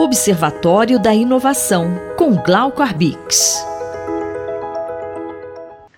[0.00, 3.62] Observatório da Inovação, com Glauco Arbix.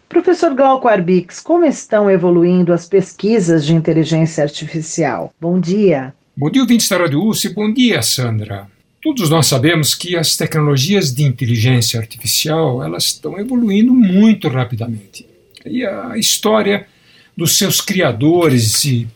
[0.08, 5.32] Professor Glauco Arbix, como estão evoluindo as pesquisas de inteligência artificial?
[5.40, 6.12] Bom dia.
[6.36, 7.50] Bom dia, ouvintes da Rádio USP.
[7.50, 8.66] Bom dia, Sandra.
[9.00, 15.24] Todos nós sabemos que as tecnologias de inteligência artificial elas estão evoluindo muito rapidamente.
[15.64, 16.88] E a história
[17.36, 19.06] dos seus criadores e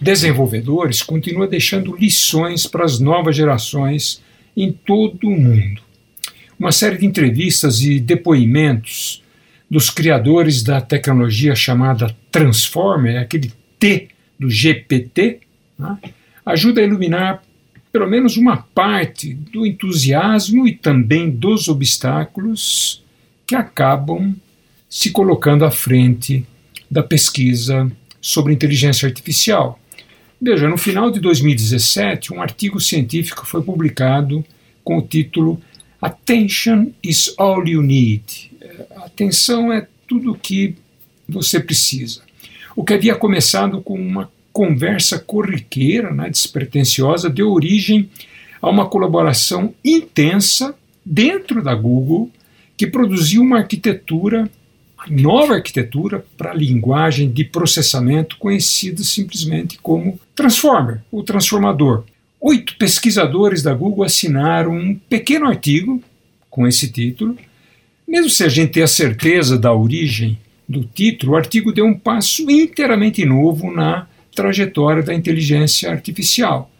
[0.00, 4.24] desenvolvedores continua deixando lições para as novas gerações
[4.56, 5.82] em todo o mundo.
[6.58, 9.22] Uma série de entrevistas e depoimentos
[9.70, 15.40] dos criadores da tecnologia chamada Transformer, aquele T do GPT,
[15.78, 15.98] né,
[16.44, 17.42] ajuda a iluminar
[17.92, 23.02] pelo menos uma parte do entusiasmo e também dos obstáculos
[23.46, 24.34] que acabam
[24.88, 26.44] se colocando à frente
[26.90, 29.80] da pesquisa sobre inteligência artificial.
[30.40, 34.44] Veja, no final de 2017, um artigo científico foi publicado
[34.84, 35.60] com o título
[36.00, 38.52] Attention is all you need.
[38.60, 40.74] É, atenção é tudo o que
[41.28, 42.20] você precisa.
[42.74, 48.08] O que havia começado com uma conversa corriqueira, né, despretensiosa, deu origem
[48.60, 52.30] a uma colaboração intensa dentro da Google
[52.76, 54.50] que produziu uma arquitetura
[55.08, 62.04] nova arquitetura para a linguagem de processamento conhecida simplesmente como Transformer, o transformador.
[62.40, 66.02] Oito pesquisadores da Google assinaram um pequeno artigo
[66.50, 67.36] com esse título.
[68.06, 70.38] Mesmo se a gente tem a certeza da origem
[70.68, 76.70] do título, o artigo deu um passo inteiramente novo na trajetória da inteligência artificial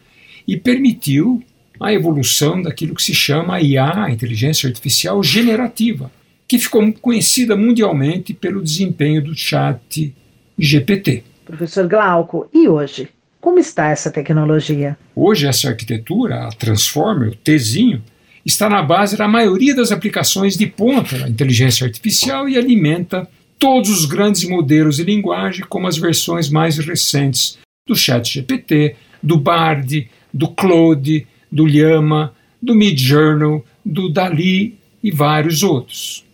[0.47, 1.43] e permitiu
[1.81, 6.11] a evolução daquilo que se chama IA, inteligência artificial generativa,
[6.49, 10.15] que ficou conhecida mundialmente pelo desempenho do chat
[10.59, 11.25] GPT.
[11.45, 13.09] Professor Glauco, e hoje?
[13.41, 14.97] Como está essa tecnologia?
[15.15, 18.03] Hoje, essa arquitetura, a Transformer, o Tzinho,
[18.45, 23.91] está na base da maioria das aplicações de ponta da inteligência artificial e alimenta todos
[23.91, 30.49] os grandes modelos de linguagem, como as versões mais recentes do ChatGPT, do Bard, do
[30.49, 36.26] Claude, do Llama, do Midjourney, do Dali e vários outros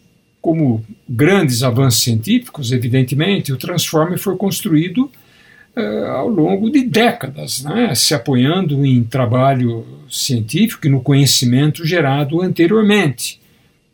[0.42, 5.08] como grandes avanços científicos, evidentemente, o Transformer foi construído
[5.76, 12.42] uh, ao longo de décadas, né, se apoiando em trabalho científico e no conhecimento gerado
[12.42, 13.40] anteriormente,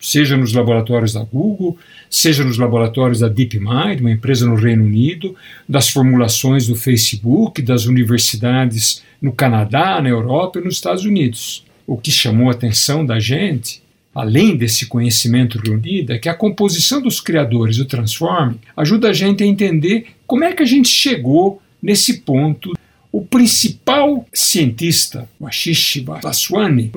[0.00, 1.76] seja nos laboratórios da Google,
[2.08, 5.36] seja nos laboratórios da DeepMind, uma empresa no Reino Unido,
[5.68, 11.66] das formulações do Facebook, das universidades no Canadá, na Europa e nos Estados Unidos.
[11.86, 13.82] O que chamou a atenção da gente
[14.14, 19.42] além desse conhecimento reunido, é que a composição dos criadores do Transform ajuda a gente
[19.42, 22.72] a entender como é que a gente chegou nesse ponto.
[23.10, 26.04] O principal cientista, o Ashish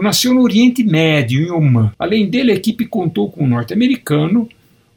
[0.01, 1.94] nasceu no Oriente Médio, em Oman.
[1.97, 4.49] Além dele, a equipe contou com um norte-americano,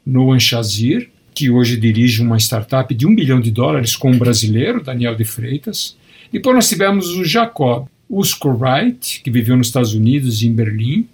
[0.05, 4.83] Noam Shazir, que hoje dirige uma startup de um bilhão de dólares com um brasileiro,
[4.83, 5.95] Daniel de Freitas.
[6.31, 11.07] Depois nós tivemos o Jacob Uskorwright, que viveu nos Estados Unidos em Berlim,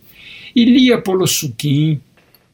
[0.56, 2.00] Ilia Polosukin,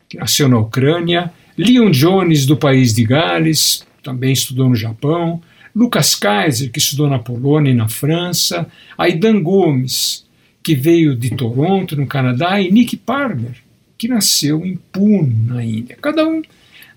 [0.09, 5.41] que nasceu na Ucrânia, Leon Jones, do país de Gales, também estudou no Japão,
[5.75, 10.25] Lucas Kaiser, que estudou na Polônia e na França, Aidan Gomes,
[10.63, 13.55] que veio de Toronto, no Canadá, e Nick Palmer,
[13.97, 15.97] que nasceu em Puno, na Índia.
[16.01, 16.41] Cada um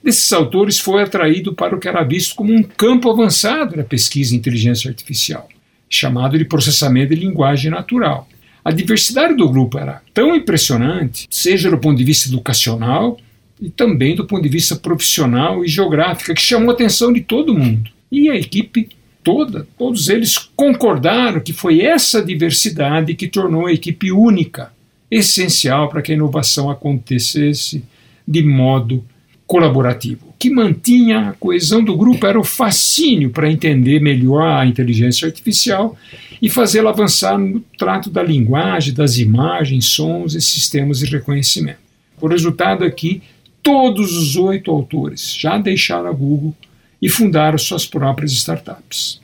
[0.02, 4.34] desses autores foi atraído para o que era visto como um campo avançado na pesquisa
[4.34, 5.48] em inteligência artificial,
[5.88, 8.28] chamado de processamento de linguagem natural.
[8.64, 13.18] A diversidade do grupo era tão impressionante, seja do ponto de vista educacional
[13.60, 17.54] e também do ponto de vista profissional e geográfico, que chamou a atenção de todo
[17.56, 17.90] mundo.
[18.10, 18.88] E a equipe
[19.22, 24.72] toda, todos eles concordaram que foi essa diversidade que tornou a equipe única,
[25.10, 27.82] essencial para que a inovação acontecesse
[28.26, 29.04] de modo
[29.46, 30.29] colaborativo.
[30.40, 35.94] Que mantinha a coesão do grupo era o fascínio para entender melhor a inteligência artificial
[36.40, 41.80] e fazê-la avançar no trato da linguagem, das imagens, sons e sistemas de reconhecimento.
[42.18, 43.22] O resultado é que
[43.62, 46.56] todos os oito autores já deixaram a Google
[47.02, 49.20] e fundaram suas próprias startups.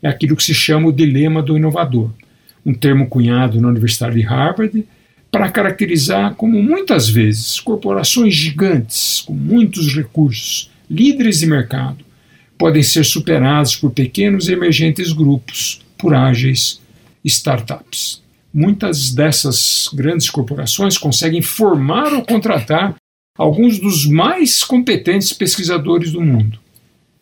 [0.00, 2.12] É aquilo que se chama o dilema do inovador,
[2.64, 4.86] um termo cunhado na Universidade de Harvard
[5.30, 12.04] para caracterizar como muitas vezes corporações gigantes com muitos recursos, líderes de mercado,
[12.58, 16.80] podem ser superadas por pequenos e emergentes grupos, por ágeis
[17.24, 18.22] startups.
[18.52, 22.96] Muitas dessas grandes corporações conseguem formar ou contratar
[23.38, 26.58] alguns dos mais competentes pesquisadores do mundo.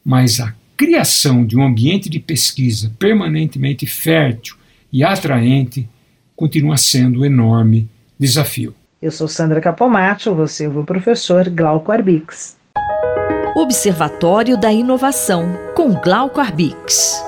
[0.03, 4.57] Mas a criação de um ambiente de pesquisa permanentemente fértil
[4.91, 5.87] e atraente
[6.35, 7.89] continua sendo enorme
[8.19, 8.75] desafio.
[9.01, 12.57] Eu sou Sandra Capomatto, você é o professor Glauco Arbix.
[13.55, 17.28] Observatório da Inovação, com Glauco Arbix.